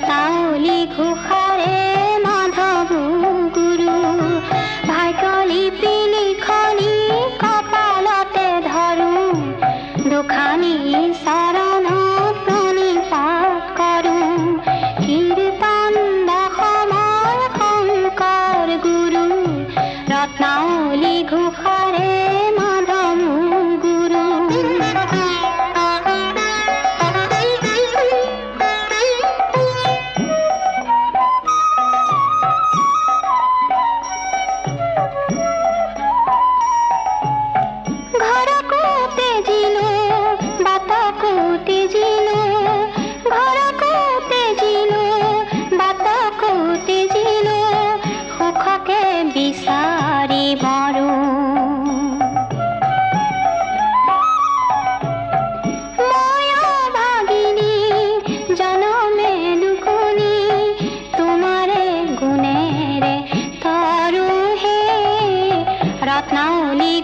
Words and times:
তাউলি 0.00 0.78
ঘোষাৰে 0.94 1.78
মাধৱ 2.24 2.90
গুৰু 3.54 3.94
ভাইকলি 4.88 5.62
পিলিখনি 5.78 6.92
কপালতে 7.42 8.46
ধৰোঁ 8.66 9.34
দুখানী 10.06 10.74
চৰণত 11.18 12.36
প্ৰণিপাত 12.44 13.52
কৰোঁ 13.78 14.19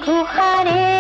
गुहारे 0.05 0.96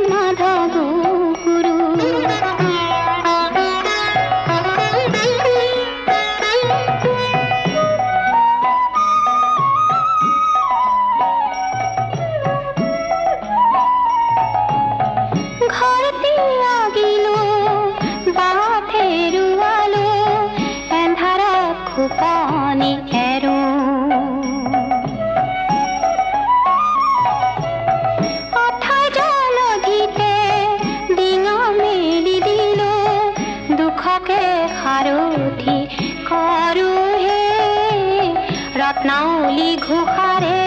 সাৰথি 35.00 35.78
কৰোহে 36.30 37.42
ৰত্নাৱলী 38.78 39.70
ঘোষাৰ 39.88 40.59